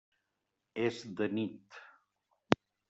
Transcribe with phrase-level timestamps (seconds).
[0.85, 1.81] És de nit.